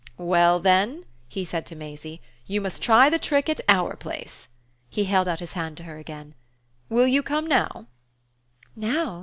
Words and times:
"Well 0.17 0.59
then," 0.59 1.05
he 1.27 1.45
said 1.45 1.67
to 1.67 1.75
Maisie, 1.75 2.21
"you 2.47 2.59
must 2.59 2.81
try 2.81 3.07
the 3.07 3.19
trick 3.19 3.47
at 3.49 3.61
OUR 3.69 3.95
place." 3.95 4.47
He 4.89 5.03
held 5.03 5.27
out 5.27 5.41
his 5.41 5.53
hand 5.53 5.77
to 5.77 5.83
her 5.83 5.99
again. 5.99 6.33
"Will 6.89 7.05
you 7.05 7.21
come 7.21 7.45
now?" 7.45 7.85